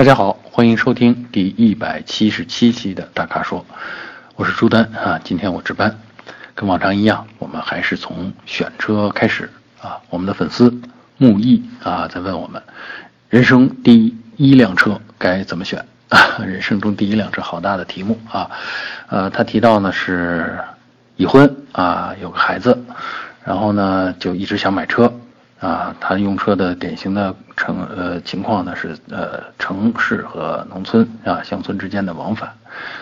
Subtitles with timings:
[0.00, 3.66] 大家好，欢迎收听第一百七十七期的大咖说，
[4.34, 5.20] 我是朱丹啊。
[5.22, 5.94] 今天我值班，
[6.54, 10.00] 跟往常一样，我们还是从选车开始啊。
[10.08, 10.74] 我们的粉丝
[11.18, 12.62] 木易啊在问我们，
[13.28, 15.84] 人生第一辆车该怎么选？
[16.08, 18.50] 啊人生中第一辆车，好大的题目啊。
[19.08, 20.58] 呃，他提到呢是
[21.16, 22.82] 已婚啊，有个孩子，
[23.44, 25.12] 然后呢就一直想买车。
[25.60, 32.50] 啊，他用车的典型的城呃情况呢是呃城市和农村啊乡村之间的往返，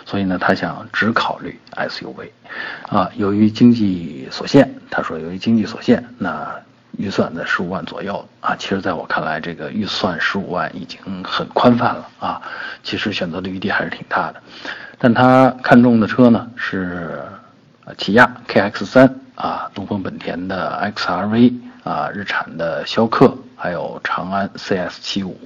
[0.04, 2.30] 所以呢他想只考虑 SUV，
[2.88, 6.52] 啊由于经济所限，他说由于经济所限，那
[6.96, 8.28] 预算在十五万左右。
[8.40, 12.08] 啊，其实在我看来这个预算十五万已经很宽泛了。
[12.18, 12.42] 啊，
[12.82, 14.42] 其实选择的余地还是挺大的，
[14.98, 17.22] 但他看中的车呢是
[17.96, 21.67] 起亚 KX 三啊，东风本田的 XRV。
[21.88, 25.40] 啊，日产的逍客，还有长安 CS 七五，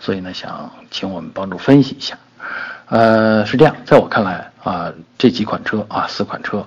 [0.00, 2.18] 所以呢，想请我们帮助分析一下。
[2.86, 6.66] 呃，是这样，在我看来啊，这几款车啊，四款车，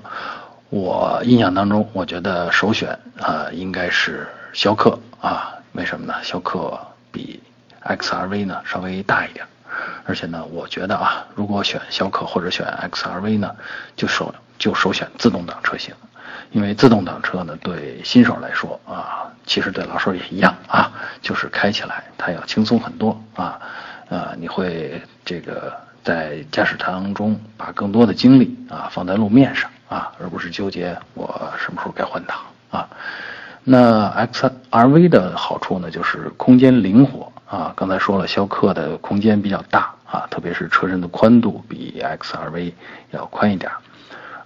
[0.69, 5.53] 我印象当中，我觉得首选啊，应该是逍客啊。
[5.73, 6.13] 为什么呢？
[6.23, 6.79] 逍客
[7.11, 7.43] 比
[7.83, 9.45] XRV 呢稍微大一点，
[10.05, 13.53] 而且呢，我觉得啊，如果选逍客或者选 XRV 呢，
[13.97, 15.93] 就首就首选自动挡车型。
[16.51, 23.59] 因为自动挡车呢，对新手来说啊，其实对老手也一样啊，就是开起来它要轻松很多啊，
[24.09, 25.73] 呃，你会这个
[26.03, 32.37] 在驾驶当中把更多的精力啊放在路面上啊，而不是纠结我什么时候该换挡
[32.69, 32.87] 啊。
[33.63, 42.71] 那 XRV 的好处呢，就是空间灵活啊，刚才说了，逍客的空间比较大啊，特别是车身的宽度比 XRV
[43.11, 43.71] 要宽一点。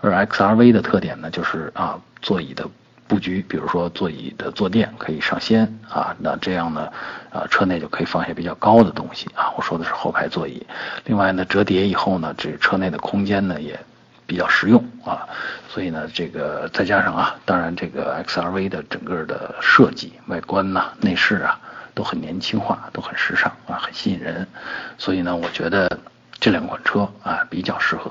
[0.02, 2.68] 而 XRV 的特点呢，就是啊，座椅的
[3.12, 6.90] 布局，比如说座椅的坐垫可以上掀啊，那这样呢，
[7.30, 9.52] 啊，车内就可以放下比较高的东西啊。
[9.58, 10.66] 我说的是后排座椅。
[11.04, 13.78] 另外呢，折叠以后呢，这车内的空间呢也
[14.26, 15.28] 比较实用啊。
[15.68, 21.60] 所以呢，这个再加上啊，当然这个 XRV 的整个的设计、外观呐、内饰啊，
[21.94, 24.48] 都很年轻化，都很时尚啊，很吸引人。
[24.98, 26.00] 所以呢，我觉得
[26.40, 28.10] 这两款车啊，比较适合。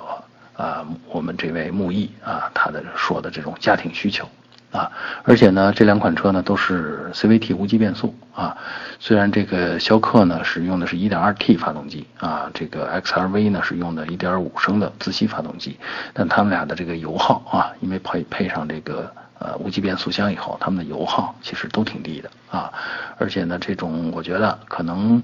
[0.59, 4.28] 啊，我们这位木易啊，他的说的这种家庭需求
[4.72, 4.91] 啊，
[5.25, 8.56] 而且呢，这两款车呢都是 CVT 无级变速啊。
[8.98, 15.76] 虽然这个逍客呢使用的是一点二 T 发动机啊，这个 XRV 呢是用的一点五升的自吸发动机，
[16.12, 22.72] 但他们俩的这个油耗啊，因为配配上这个呃无级变速箱以后，他们的油耗其实都挺低的啊。
[23.19, 25.22] 而且呢，这种我觉得可能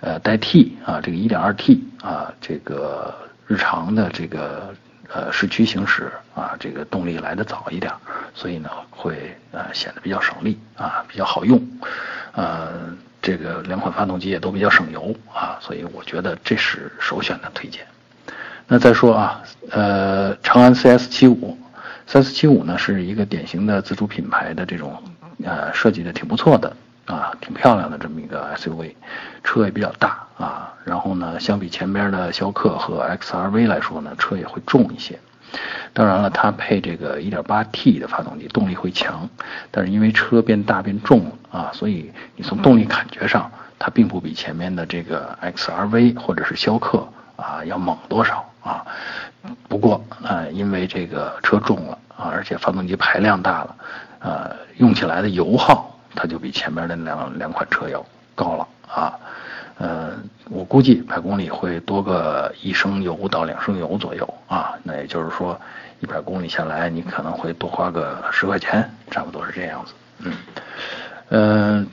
[0.00, 3.14] 呃代替啊这个一点二 T 啊这个。
[3.50, 4.74] 日常的这个
[5.12, 7.92] 呃市区行驶啊，这个动力来的早一点，
[8.34, 11.60] 所以呢会呃显得比较省力啊，比较好用，
[12.32, 17.86] 呃这个两款发动机也都比较省油啊，所以我觉得这是首选的推荐。
[18.66, 21.58] 那再说啊，呃长安 CS 七五
[22.06, 25.02] ，CS 七五呢是一个典型的自主品牌的这种
[25.44, 26.76] 呃设计的挺不错的。
[27.08, 28.94] 啊，挺漂亮的这么一个 SUV，
[29.42, 30.74] 车也比较大啊。
[30.84, 35.18] 然后呢，相比前边的逍客和 XRV 来说呢，车也会重一些。
[35.94, 39.26] 当然了，它配这个 1.8T 的发动机，动力会强。
[39.70, 48.84] 但是因为车变大变重了啊，所以你从动力感觉上，它并不比前面的这个 XRV 或者是逍客啊要猛多少啊。
[49.66, 53.76] 不过呃，因为这个车重了啊，而且发动机排量大了，
[54.18, 55.87] 呃，用起来的油耗。
[56.14, 58.04] 它就比前面的两两款车要
[58.34, 59.18] 高了啊，
[59.78, 60.12] 呃，
[60.48, 65.60] 我估计百公里会多个一升油到两升油左右啊，那也就是说，
[66.00, 69.92] 一百公里下来你可能会多花个十块钱，差不多是这样子。
[70.20, 70.32] 嗯，
[71.28, 71.86] 呃，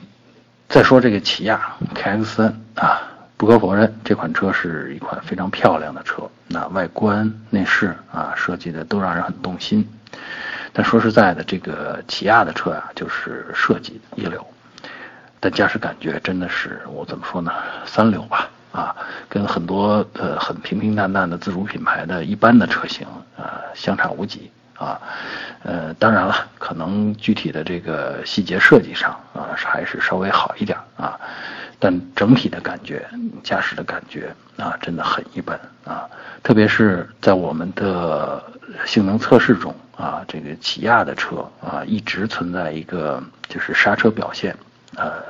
[0.68, 3.02] 再说这个起亚 KX 三啊，
[3.36, 9.88] 不可否认这款车是一款非常漂亮的车，那外观内饰啊设计的都让人很动心。
[10.78, 14.46] 但说实在的，这个起亚的车啊，就是设计一流，
[15.40, 17.50] 但驾驶感觉真的是我怎么说呢？
[17.86, 18.94] 三流吧，啊，
[19.26, 23.06] 跟很多呃很平平淡淡的自主品牌的一般的车型
[23.38, 25.00] 啊相差无几啊，
[25.62, 31.18] 呃，当然了，可能具体的这个细节设计上啊还是稍微好一点啊，
[31.78, 33.08] 但整体的感觉，
[33.42, 36.06] 驾驶的感觉啊真的很一般啊，
[36.42, 38.44] 特别是在我们的
[38.84, 39.74] 性能测试中。
[39.96, 44.54] 啊，这个起亚的车啊，一直存在一个就是刹车表现，
[44.94, 45.22] 呃，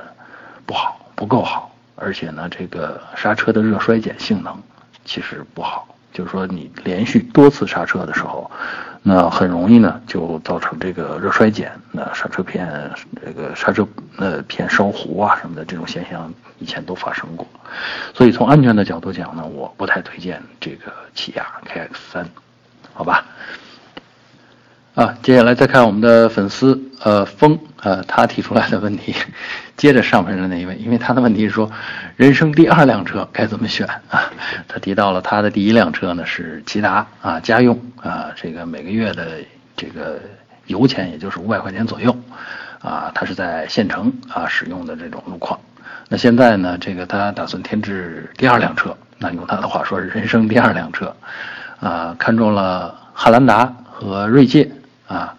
[0.65, 4.61] 不好，不够好，而且呢，这个刹车的热衰减性能
[5.05, 8.51] 其实不好，就是说你连续多次刹车的时候，
[9.01, 12.91] 那很容易呢就造成这个热衰减，那刹车片
[13.25, 13.87] 这个刹车
[14.17, 17.47] 呃片烧糊啊什么的这种现象以前都发生过，
[18.13, 22.27] 所以从安全的角度讲呢，我不太推荐这个起亚 KX 三，
[22.93, 23.23] 好吧？
[24.97, 29.13] 啊，接下来再看我们的粉丝呃风呃他提出来的问题，
[29.75, 31.69] 接着上面的那一位，因为他的问题是说，
[32.15, 34.23] 人生第二辆车该怎么选啊？
[34.67, 39.33] 他提到了他的第一辆车呢是骐达啊家用啊，这个每个月的
[39.75, 40.19] 这个
[40.65, 42.17] 油钱也就是五百块钱左右
[42.81, 45.59] 啊，他是在县城啊使用的这种路况。
[46.09, 51.15] 那现在呢，这个他打算添置第二辆车，那用他的话说是人生第二辆车
[51.81, 54.67] 啊，看中了汉兰达和锐界。
[55.07, 55.33] 啊，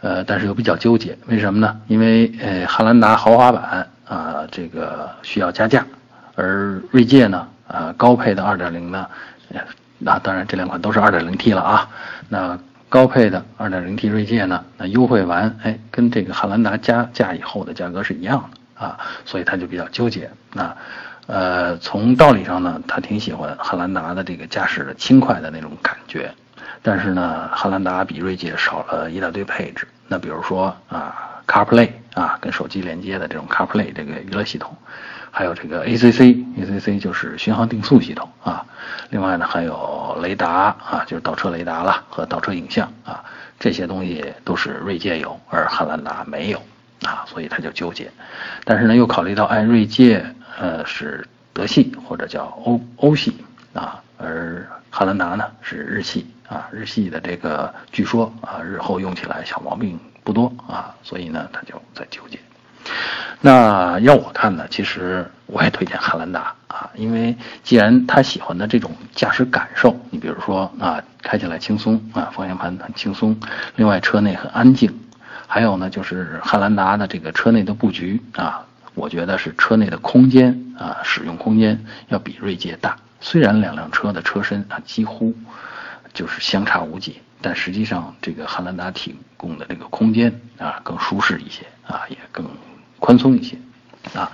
[0.00, 1.80] 呃，但是又比较纠结，为什么呢？
[1.88, 5.84] 因为呃，汉兰达豪华版啊，这个需要加价，
[6.34, 9.06] 而锐界呢，啊，高配的2.0呢，
[9.98, 11.88] 那当然这两款都是 2.0T 了啊，
[12.28, 12.58] 那
[12.88, 20.30] 高配的 2.0T 锐界呢，那优惠完，哎，跟这个汉兰达加价以后的价格是一样的啊，所以他就比较纠结。
[20.52, 20.76] 那
[21.26, 26.32] 呃，从道理上呢，他挺喜欢汉兰达的这个驾驶的轻快的那种感觉。
[26.82, 29.86] 但是呢，汉兰达比锐界少了一大堆配置。
[30.08, 34.76] 那比如说啊，CarPlay 啊，跟手机连接的这种 CarPlay 这个娱乐系统，
[35.30, 38.64] 还有这个 ACC，ACC 就是巡航定速系统啊。
[39.10, 43.24] 另外呢，还有雷达啊，就是倒车雷达了和倒车影像啊，
[43.58, 46.62] 这些东西都是锐界有，而汉兰达没有
[47.02, 48.10] 啊，所以他就纠结。
[48.64, 50.24] 但是呢，又考虑到哎，锐界
[50.60, 53.36] 呃是德系或者叫欧欧系
[53.74, 56.26] 啊，而汉兰达呢是日系。
[56.48, 62.38] 啊，日系的这个据说啊，日后用起来小毛病不多啊，所以呢，他就在纠结。
[63.40, 73.36] 那要我看呢，其实我也推荐汉兰达啊，因为既然他喜欢的这种驾驶感受，你比如说啊，开起来轻松啊，方向盘很轻松，
[73.74, 74.88] 另外车内很安静，
[75.48, 78.64] 还有呢，就是汉兰达的这个车内的布局啊，
[78.94, 85.34] 我觉得是车内的空间啊，使用空间要比锐界大，虽然两辆车的车身啊几乎。
[86.16, 92.48] 就是相差无几，但实际上这个汉兰达提供的这个空间啊更舒适一些啊，也更
[92.98, 93.54] 宽松一些
[94.18, 94.32] 啊，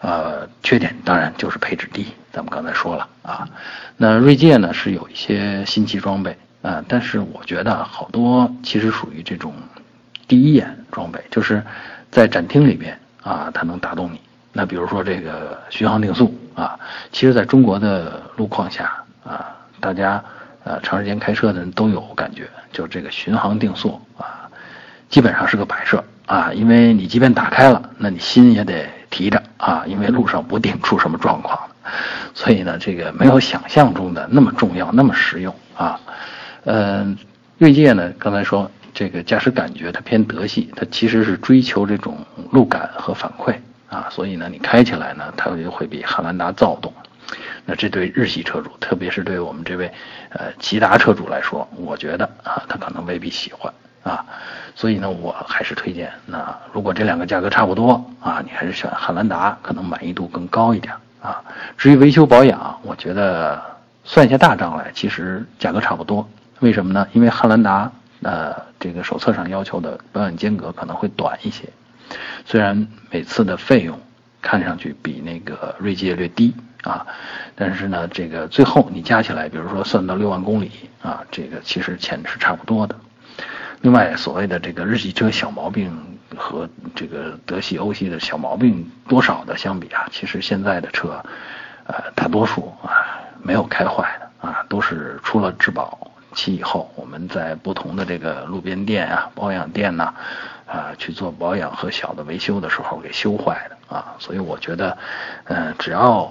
[0.00, 3.48] 呃，缺点当然就是配置低，咱们刚才说了啊。
[3.96, 9.54] 那锐界呢是有一些新奇装备啊，但是我觉得好多其实属于这种
[10.28, 11.64] 第一眼装备，就是
[12.10, 14.20] 在展厅里边啊，它能打动你。
[14.52, 16.78] 那比如说这个巡航定速啊，
[17.10, 20.22] 其实在中国的路况下啊，大家。
[20.66, 24.50] 呃，长时间开车的人都有感觉，就是这个巡航定速啊，
[25.08, 31.56] 基本上是个摆设啊，因为你即便打开了，那你心也得提着啊，因为路上不定出什么状况，
[32.34, 36.00] 所以呢，这个没有想象中的那么重要，那么实用啊。
[36.64, 37.16] 嗯，
[37.58, 42.18] 锐界呢，刚才说这个驾驶感觉它偏德系，它其实是追求这种
[42.50, 43.54] 路感和反馈
[43.88, 46.92] 啊，所以呢，你开起来呢，它就会比汉兰达躁动。
[47.66, 49.92] 那这对日系车主，特别是对我们这位
[50.30, 53.72] 呃骐达车主来说，我觉得啊，他可能未必喜欢
[54.04, 54.24] 啊，
[54.76, 56.12] 所以呢，我还是推荐。
[56.26, 61.42] 那如果这两个价格差不多啊，你还是选汉兰达，可能满意度更高一点啊。
[61.76, 63.60] 至于维修保养，我觉得
[64.04, 66.28] 算一下大账来，其实价格差不多。
[66.60, 67.06] 为什么呢？
[67.12, 67.90] 因为汉兰达
[68.22, 71.68] 呃这个手册上要求的保养间隔可能会短一些，
[72.44, 73.98] 虽然每次的费用
[74.46, 76.54] 看上去比那个锐界略低。
[76.82, 77.04] 啊，
[77.56, 80.70] 但是呢，这个最后你加起来，比如说算到六万公里
[81.02, 82.94] 啊，这个其实钱是差不多的。
[83.80, 85.90] 另外，所谓的这个日系车小毛病
[86.36, 91.20] 和这个德系、欧系的小毛病多少的相比啊，其实现在的车，
[91.88, 100.14] 呃，大多数啊没有开坏的啊，都是出了质保期以后，我们在不同的这个路边店啊、保养店呐，
[100.66, 104.98] 啊去做保养和小的维修的时候给修坏的啊，所以我觉得，
[105.44, 106.30] 嗯，只要。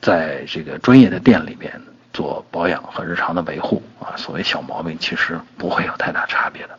[0.00, 1.80] 在这个专业的店里边
[2.12, 6.78] 做保养和日常的维护啊，所谓小毛病其实不会有太大差别的。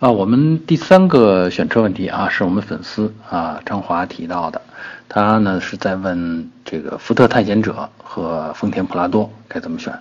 [0.00, 4.62] 啊，我们第三个选车问题啊，是我们粉丝啊张华提到的，
[5.06, 9.92] 他呢是在问这个福特探险者和丰田普拉多该怎么选。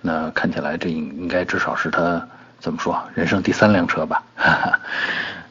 [0.00, 2.26] 那看起来这应应该至少是他
[2.60, 4.22] 怎么说人生第三辆车吧。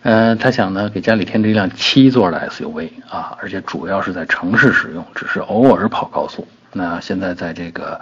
[0.02, 6.48] 呃，他想呢，给家里添置一辆七座的 SUV 啊，而且主要是在城市使用，只是偶尔跑高速。
[6.72, 8.00] 那现在在这个，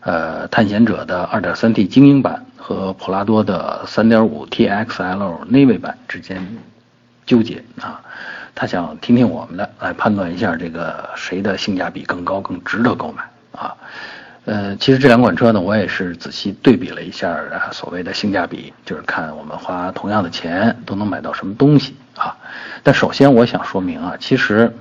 [0.00, 6.42] 呃，探险者的 2.3T 精英版和普拉多的 3.5T XL Navy 版之间
[7.26, 8.00] 纠结啊。
[8.54, 13.22] 他想听听我们的，来判断一下这个谁的性价比更高，更值得购买
[13.52, 13.76] 啊。
[14.46, 22.36] 呃，其实这两款车呢，我也是仔细对比了一下啊，所谓的性价比，就是看我们花同样的钱都能买到什么东西啊。
[22.84, 24.72] 但首先我想说明啊，其实，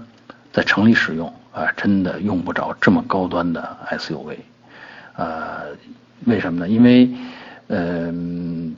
[0.53, 4.37] 在城里使用啊，真的用不着这么高端的 SUV，
[5.15, 5.63] 呃，
[6.25, 6.69] 为什么呢？
[6.69, 7.09] 因为，
[7.67, 8.75] 嗯。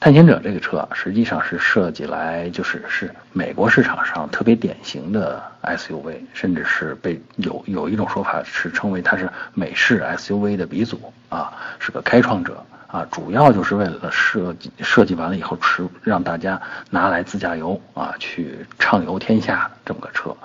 [0.00, 5.42] 探险者这个车啊，实际上是设计来就是是美国市场上特别典型的
[5.76, 16.60] SUV，甚至是被有有一种说法是称为它是美式 SUV 的鼻祖啊，是个开创者啊，主要就是为了设计设计完了以后，是让大家
[16.90, 20.36] 拿来自驾游啊，去畅游天下这么个车。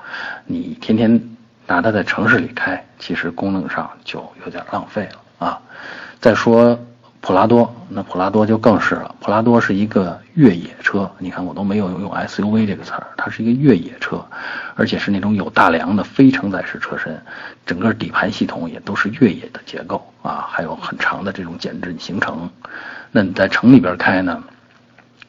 [0.46, 5.62] 你天天拿它在城市里开，其实功能上就有点浪费了啊。
[6.20, 6.80] 再说。
[7.25, 9.15] 普拉多，那普拉多就更是了。
[9.22, 14.22] 普拉多是一个越野车，你看我都没有用 SUV 这个词儿，它是一个越野车，
[14.75, 17.18] 而且是那种有大梁的非承载式车身，
[17.65, 22.50] 整个底盘系统也都是越野的结构啊，还有很长的这种减震行程。
[23.10, 24.44] 那你在城里边开呢，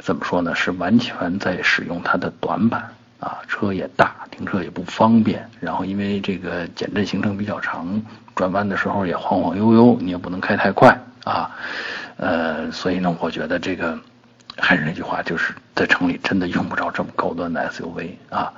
[0.01, 0.53] 怎么说呢？
[0.53, 2.89] 是完全在使用它的短板
[3.21, 8.03] 啊，车也大，停车也不方便，然后因为这个减震行程比较长，
[8.35, 10.99] 转弯的时候也晃晃悠悠，你也不能开太快。
[11.25, 11.51] 啊，
[12.19, 13.99] 呃，所以呢，我觉得这个
[14.57, 18.53] 还是那句话，就是在城里真的用不着这么高端的 SUV 啊。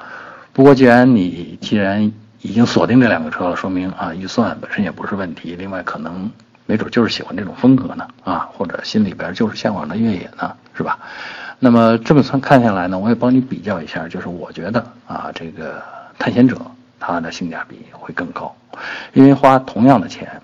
[0.52, 5.54] 不过，既然你既然已经锁定这两个车了，说明啊，预算本身也不是问题。
[5.54, 6.30] 另外，可能
[6.66, 10.98] 没准就是喜欢这种风格呢，啊，或者心里边就是向往的越野呢，是吧？
[11.58, 15.82] 那么这么算看下来呢，我也帮你比较一下，就是我觉得啊，这个
[16.18, 16.60] 探险者
[16.98, 18.54] 它的性价比会更高，
[19.12, 20.42] 因为花同样的钱。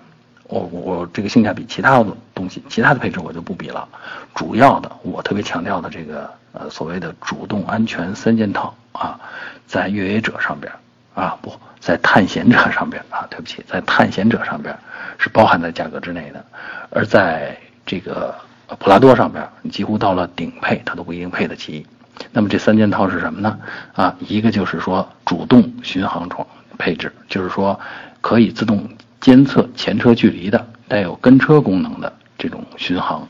[0.61, 2.05] 我我这个性价比，其他的
[2.35, 3.87] 东西，其他的配置我就不比了。
[4.35, 9.19] 主要的，我特别强调的这个呃所谓的主动安全三件套啊，
[9.65, 10.71] 在越野者上边
[11.15, 14.77] 啊，不在探险者上边啊，对不起，在探险者上边
[15.17, 16.45] 是包含在价格之内的。
[16.91, 18.35] 而在这个
[18.77, 21.87] 普拉多上边，你几乎到了顶配，它都不一定配得起。
[22.31, 23.57] 那么这三件套是什么呢？
[23.93, 26.45] 啊，一个就是说主动巡航装
[26.77, 27.79] 配置，就是说
[28.21, 28.87] 可以自动。
[29.23, 33.25] 监测前车距离的带有跟车功能的这种巡航，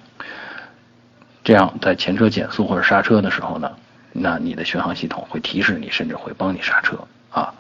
[1.44, 3.72] 这样在前车减速或者刹车的时候呢，
[4.12, 6.98] 那你的巡航系统会提示你，甚至会帮你刹车
[7.30, 7.54] 啊。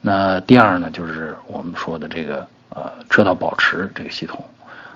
[0.00, 4.44] 那第二呢，就是我们说的这个呃车道保持这个系统，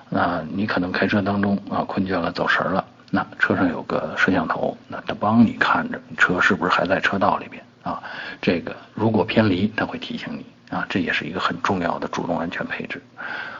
[0.09, 8.03] 那你可能开车当中啊困倦了走神了，那车上有个摄像头，那它帮你看着车是不是还在车道里边啊。
[8.41, 10.45] 这个如果偏离，它会提醒你。
[10.71, 12.99] 啊，这也是一个很重要的主动安全配置。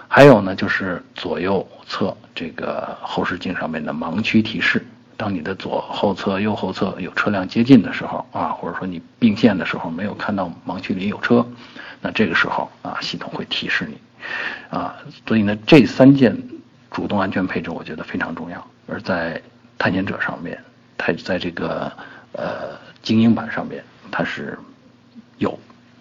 [0.07, 4.83] 还有呢，就是左右侧这个后视镜上面的盲区提示。
[5.17, 11.45] 当你的左后侧、右后侧有车辆接近的时候啊，或者说你并线的时候没有看到盲区里有车，
[12.01, 13.97] 那这个时候啊，系统会提示你。
[14.69, 14.95] 啊，
[15.27, 16.35] 所以呢，这三件
[16.89, 18.65] 主动安全配置我觉得非常重要。
[18.87, 19.41] 而在
[19.77, 20.57] 探险者上面，
[20.97, 21.91] 它在这个
[22.31, 24.57] 呃精英版上面，它是。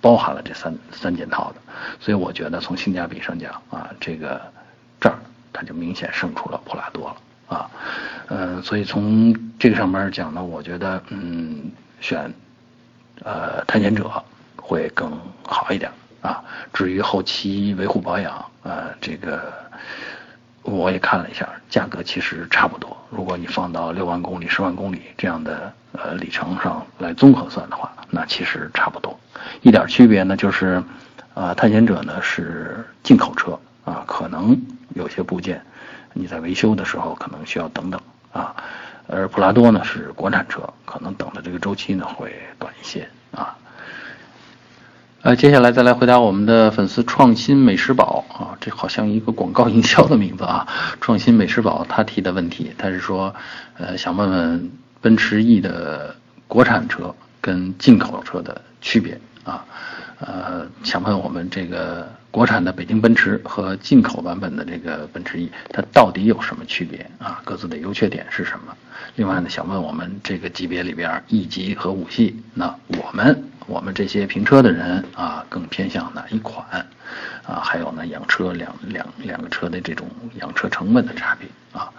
[0.00, 1.61] 包含了这三三件套的，
[2.00, 4.40] 所以我觉得从性价比上讲啊，这个
[4.99, 5.19] 这儿
[5.52, 7.71] 它就明显胜出了普拉多了啊，
[8.28, 12.33] 嗯，所以从这个上面讲呢，我觉得嗯选
[13.23, 14.11] 呃探险者
[14.57, 15.12] 会更
[15.45, 15.90] 好一点
[16.23, 16.42] 啊。
[16.73, 19.52] 至于后期维护保养呃这个
[20.62, 22.97] 我也看了一下，价格其实差不多。
[23.11, 29.20] 如果你放到六万公里、十万公里这样的呃里程上来综合算的话，那其实差不多。
[29.62, 30.83] 一点区别呢，就是，
[31.35, 34.59] 啊，探险者呢是进口车啊，可能
[34.95, 35.62] 有些部件
[36.14, 38.00] 你在维修的时候可能需要等等
[38.33, 38.55] 啊，
[39.07, 43.57] 而普拉多呢是国产车，可能等的这个周期呢会短一些啊。
[45.23, 50.67] 呃，接下来再来回答我们的粉丝创新美食宝啊，这好像一个广告营销的名字啊，
[51.02, 53.35] 创新美食宝他提的问题，他是说，
[53.76, 54.71] 呃，想问问
[55.02, 56.17] 奔驰 E 的
[56.49, 59.21] 国产车跟进口车的区别。
[59.44, 59.64] 啊，
[60.18, 67.40] 呃，想问我们这个国产的北京奔驰和进口版本的这个奔驰 E，它到底有什么区别啊？
[67.44, 68.76] 各自的优缺点是什么？
[69.16, 76.87] 另外呢，想问我们这个级别里边 E 级和五系，那我们我们这些评车的人啊，更偏向哪一款？
[77.47, 80.09] 啊，还有呢，养车两两两个车的这种
[80.40, 81.90] 养车成本的差别啊。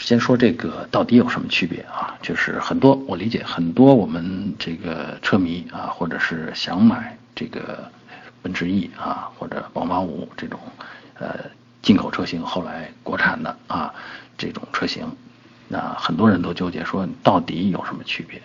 [0.00, 2.16] 先说这个到底有什么区别啊？
[2.22, 7.90] 就是很多我理解很多我们这个车迷啊，或者是想买这个
[8.42, 10.58] 奔驰 E 啊或者宝马五这种
[11.18, 11.36] 呃
[11.82, 13.94] 进口车型，后来国产的啊
[14.36, 15.06] 这种车型，
[15.68, 18.40] 那很多人都纠结说到底有什么区别？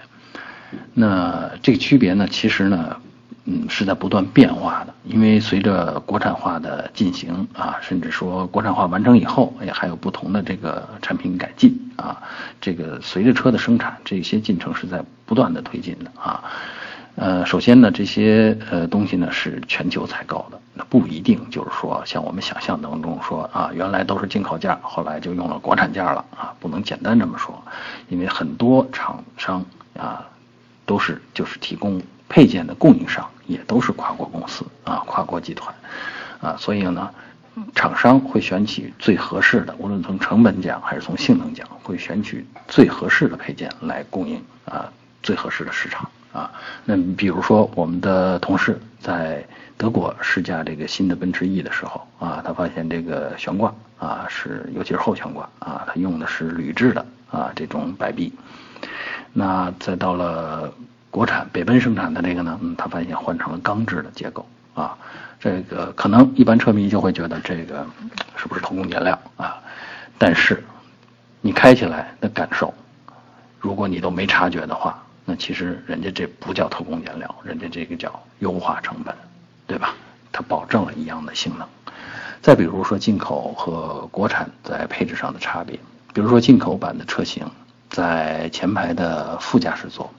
[0.94, 2.98] 那这个区别呢，其实呢，
[3.46, 12.22] 嗯是在不断变化的因为随着国产化的进行啊，甚至说国产化完成以后，也还有不同的这个产品改进啊，
[12.60, 16.44] 这个随着车的生产，这些进程是在不断的推进的啊。
[17.18, 27.64] 呃，首先呢，这些呃东西呢是全球采购的，那不一定就是说像我们想象当中说啊，原来都是进口件，后来就用了国产件了啊，不能简单这么说，
[28.10, 29.64] 因为很多厂商
[29.98, 30.26] 啊
[30.86, 32.02] 都是就是提供
[32.36, 35.74] 配件的供应商，也都是跨国公司啊，跨国集团
[36.42, 37.10] 啊，所以呢，
[37.74, 44.92] 厂商会选取最合适的，无论从成本讲还是从性能讲，会选取最合适的配件来供应啊
[45.24, 46.10] 最合适的市场。
[46.34, 46.52] 啊，
[46.84, 49.42] 那比如说我们的同事在
[49.78, 58.34] 德国试驾这个新的奔驰 E 的时候啊，他发现这个悬挂啊是，尤其是后悬挂啊，他用的是铝制的啊这种摆臂。
[59.32, 60.74] 那再到了
[61.16, 64.98] 国产北奔生产的这个呢，嗯，他发现换成了钢制的结构啊，
[65.40, 67.88] 这个可能一般车迷就会觉得这个
[68.36, 69.56] 是不是偷工减料啊？
[70.18, 70.62] 但是
[71.40, 72.74] 你开起来的感受，
[73.62, 75.02] 如果你都没察觉的话。
[75.28, 79.16] 那其实人家这不叫偷工减料，人家这个叫优化成本，
[79.66, 79.96] 对吧？
[80.34, 81.66] 它保证了一样的性能。
[82.42, 85.80] 再比如说进口和国产在配置上的差别，
[86.14, 87.50] 比如说进口版的车型
[87.90, 90.14] 在前排的副驾驶座，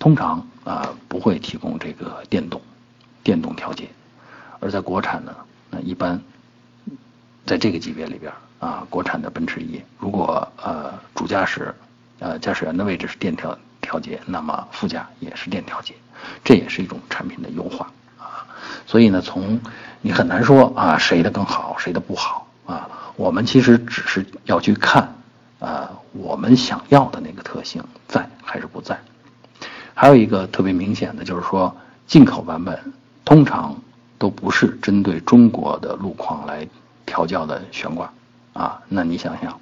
[0.00, 2.60] 通常啊不会提供这个电动
[3.22, 3.88] 电动调节，
[4.58, 5.32] 而在国产呢，
[5.70, 6.20] 那一般
[7.46, 11.72] 在这个级别里边啊，国产的奔驰 E，如果呃主驾驶
[12.18, 13.56] 呃驾驶员的位置是电调。
[13.82, 15.94] 调节，那么副驾也是电调节，
[16.44, 18.46] 这也是一种产品的优化啊。
[18.86, 19.58] 所以呢，从
[20.02, 22.86] 你很难说啊谁的更好，谁的不好啊。
[23.16, 25.14] 我们其实只是要去看
[25.60, 29.00] 啊我们想要的那个特性在还是不在。
[30.00, 31.76] 还有一个特别明显的就是说，
[32.06, 32.74] 进口版本
[33.22, 33.76] 通常
[34.16, 36.66] 都不是针对中国的路况来
[37.04, 38.10] 调教的悬挂
[38.54, 38.80] 啊。
[38.88, 39.60] 那你想想，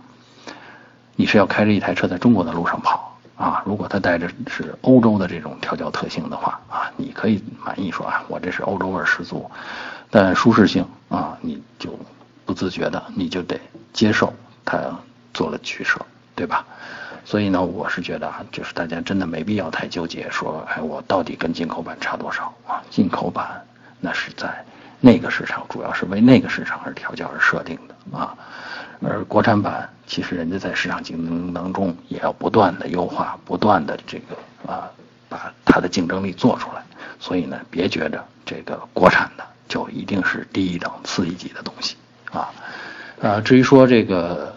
[1.16, 3.18] 你是要开着一台车在中国的路上跑。
[3.36, 9.50] 啊，如果它带着是欧洲的这种调教特性的话，啊，你可以满意说啊，我这是欧洲味十足，
[10.08, 11.98] 但舒适性啊，你就
[12.46, 13.58] 不自觉的你就得
[13.92, 14.32] 接受
[14.64, 14.78] 它
[15.34, 16.00] 做了取舍，
[16.36, 16.64] 对吧？
[17.24, 22.82] 所以呢，我是觉得啊，就是大家真的没必要太纠结，说哎，我到底跟进口版差多少啊？
[22.90, 23.62] 进口版
[24.00, 24.64] 那是在
[25.00, 28.34] 那个市场，主要是为那个市场而调教而设定的啊。
[29.00, 34.90] 而国产版其实人家在市场竞争当中也要不断的优化，不断的这个啊，
[35.28, 36.82] 把它的竞争力做出来。
[37.20, 41.96] 所以呢，别觉着这个国产的就一定是低一等、次一级的东西
[42.32, 42.50] 啊。
[43.20, 44.56] 啊，至于说这个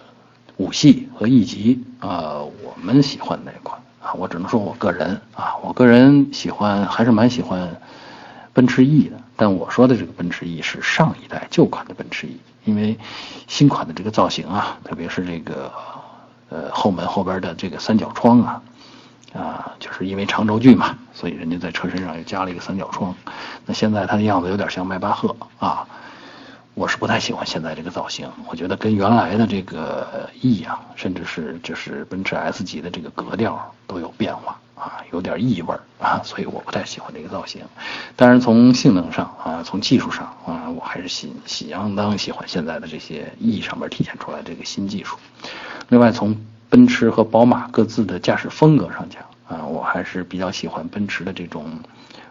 [0.62, 4.14] 五系和 E 级啊，我们喜欢哪款啊？
[4.14, 7.82] 我只能说我个人啊，我个人喜欢还是蛮喜欢
[8.54, 9.18] 奔驰 E 的。
[9.36, 12.40] 但我说的这个奔驰 E 是上一代旧款的奔驰 E。
[12.64, 12.96] 因为
[13.48, 15.72] 新款的这个造型啊，特别是这个
[16.50, 18.62] 呃后门后边的这个三角窗啊，
[19.34, 23.16] 啊，就是因为长轴距嘛，所以人家在车身上又加了一个三角窗。
[23.66, 25.88] 那现在它的样子有点像迈巴赫啊，
[26.82, 28.28] 我是不太喜欢现在这个造型。
[28.48, 34.58] 我觉得跟原来的这个 E 啊，甚至是就是奔驰 S 级的这个格调都有变化。
[34.74, 37.62] 啊，有点异味啊，所以我不太喜欢这个造型。
[38.16, 45.16] 但是从性能上啊，从技术上啊，我还是喜喜相当喜欢现在的这些 E 上面体现出来这个新技术。
[45.90, 46.36] 另外，从
[46.68, 51.64] 奔驰和宝马各自的驾驶风格上讲啊，我还是比较喜欢奔驰的这种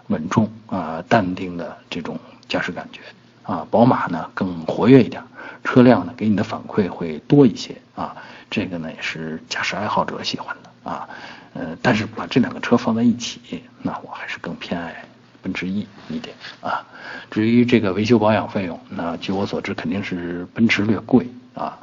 [0.09, 2.99] 稳重啊、淡定的这种驾驶感觉
[3.43, 3.67] 啊。
[3.71, 5.23] 宝马呢更活跃一点，
[5.65, 8.17] 车辆呢给你的反馈会多一些啊。
[8.51, 11.09] 这个呢也是驾驶爱好者喜欢的啊。
[11.53, 15.05] 呃，但是把这两个车放在一起，那我还是更偏爱
[15.43, 16.87] 奔驰 E 一点啊。
[17.31, 21.79] 至于这个维修保养费用，那据我所知肯定是奔驰略贵啊。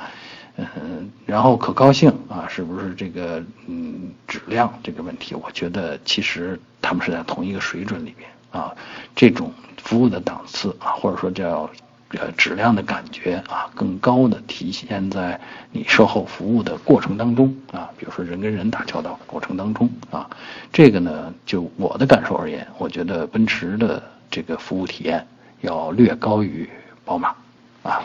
[0.55, 5.35] 嗯，然后可靠性啊，是不是这个嗯质量这个问题？
[5.35, 8.75] 我觉得其实他们是在同一个水准里边啊。
[9.15, 11.69] 这种服务的档次啊，或者说叫。
[12.11, 15.37] 呃，质量的感觉啊，更高的体现在
[15.73, 20.29] 你售后服务的过程当中啊，比如说人跟人打交道的过程当中啊，
[20.71, 25.27] 这个呢，就我的感受而言，我觉得奔驰的这个服务体验
[25.59, 26.69] 要略高于
[27.03, 27.35] 宝马
[27.83, 28.01] 啊。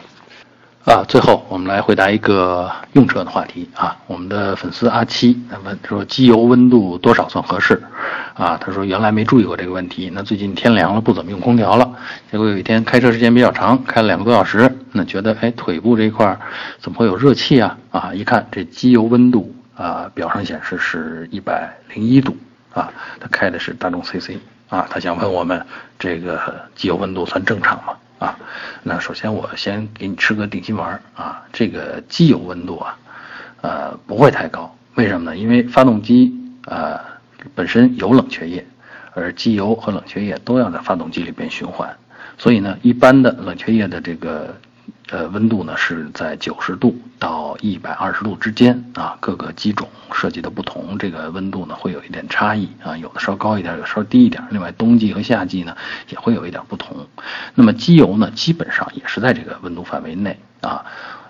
[0.84, 3.96] 啊，最后我们来回答一个用车的话题啊。
[4.08, 7.80] 我们的粉丝阿七问说，机油温度多少算合适？
[8.34, 11.88] 啊，他说原来没注意过这个问题，那最近天凉了，不怎么用空调了。
[12.32, 16.36] 结果有一天开车时间比较长，开了两个多小时，那觉得哎腿部这一块
[16.80, 17.78] 怎么会有热气啊？
[17.92, 22.36] 啊，一看这机油温度啊，表上显示是一百零一度
[22.74, 24.32] 啊，他开的是大众 CC。
[24.68, 25.64] 啊，他想问我们
[25.98, 26.40] 这个
[26.74, 27.92] 机油温度算正常吗？
[28.22, 28.38] 啊，
[28.84, 32.96] 那首先我先给你吃个定心丸啊，这个机油温度啊，
[33.62, 35.36] 呃不会太高，为什么呢？
[35.36, 36.32] 因为发动机
[36.66, 37.00] 呃
[37.54, 38.64] 本身有冷却液，
[39.14, 41.92] 而机油和冷却液都要在发动机里边循环，
[42.38, 44.54] 所以呢，一般的冷却液的这个。
[45.12, 54.42] 呃，温度呢是在九十度到一百二十度之间啊，各个机种设计的不同，这个温度呢会有一点差异啊，有的稍高一点，有的稍低一点。
[54.50, 55.76] 另外，冬季和夏季呢
[56.08, 56.96] 也会有一点不同。
[57.54, 60.82] 那么机油呢，基本上也是在这个温度范围内啊。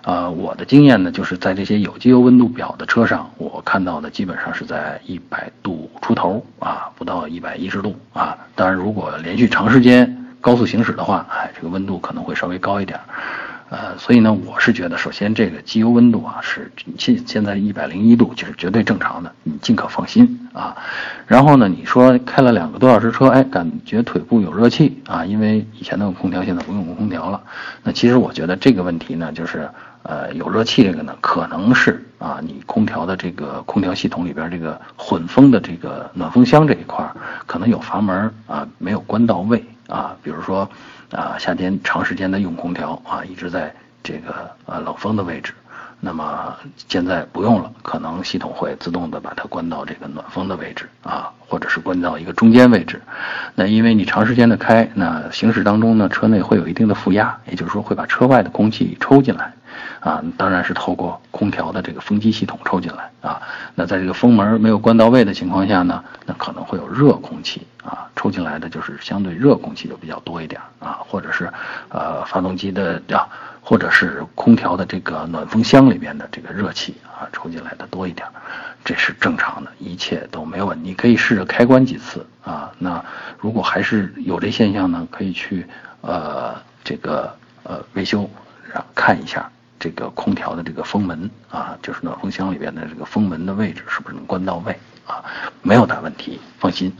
[0.03, 8.37] 呃，我的经验呢，就是在这些有机油温度表的车上，我看到的基本上是在一百度出头啊，不到一百一十度啊。
[8.55, 12.97] 当然，如果连续长时间高速行驶的话，哎，这个温度可能会稍微高一点。
[13.73, 20.77] 呃，所以呢，我是觉得，首先这个机油温度啊，是现现在一百零一度，就是绝对正常的，你尽可放心啊。
[21.25, 27.41] 然后呢，你说开了两个多小时车，哎，感觉腿部有热气啊，因为以前那个空调现在不用空调了。
[27.81, 29.67] 那其实我觉得这个问题呢，就是
[30.03, 37.11] 呃有热气这个呢，可能是啊你空调的这个空调系统里边这个混风的这个暖风箱这一块
[37.47, 40.67] 可能有阀门啊没有关到位啊，比如说。
[41.13, 45.53] 啊，夏天长时间的用空调啊，一直在这个呃冷风的位置，
[46.05, 46.53] 那么
[46.89, 53.01] 现在不用了，可能系统会自动的把它关到这个暖风的位置啊，或者是关到一个中间位置。
[53.55, 59.53] 那因为你长时间的开，那行驶当中呢，车内会有一定的负压，也就是说会把车外的空气抽进来。
[60.01, 63.41] 啊，当然是透过空调的这个风机系统抽进来啊。
[63.73, 71.49] 那在这个风门没有关到位的情况下呢，那可能会有热空气啊，抽进来的就是相对热空气就比较多一点啊，或者是
[71.87, 73.25] 呃发动机的啊，
[73.63, 78.27] 或者是空调的这个暖风箱里边的这个热气啊，抽进来的多一点，
[78.83, 80.93] 这是正常的，一切都没有问题。
[80.93, 82.71] 可以试着开关几次啊。
[82.77, 83.03] 那
[83.39, 85.65] 如果还是有这现象呢，可以去
[86.01, 88.29] 呃这个呃维修，
[88.71, 89.49] 然后看一下。
[89.79, 95.21] 这个空调的这个风门啊，就是暖风箱里边的这个风门的位置是不是能关到位啊？
[95.61, 96.93] 没有大问题，放心。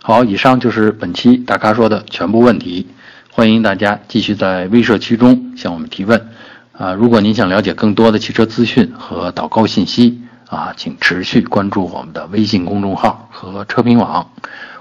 [0.00, 2.86] 好，以上就是本期大咖说的全部问题，
[3.32, 6.28] 欢迎大家继续在微社区中向我们提问
[6.72, 6.92] 啊。
[6.92, 14.30] 如果您想了解更多的汽车资讯和导购信息啊，请持续关注我们的微信公众号和车评网。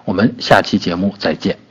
[0.03, 1.68] 我们下期节目再见。